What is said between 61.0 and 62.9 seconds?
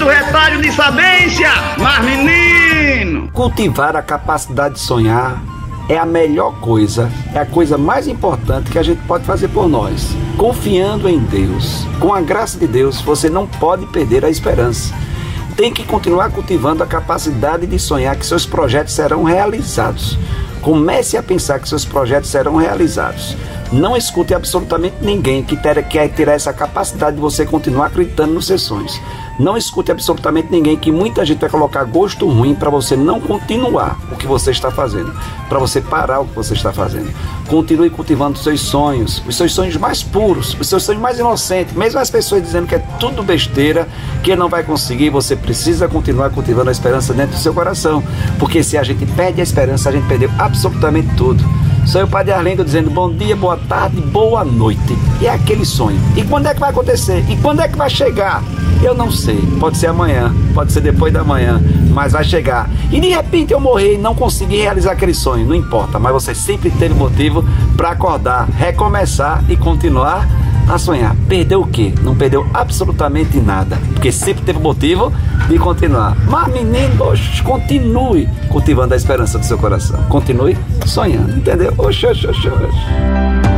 da manhã, mas vai chegar.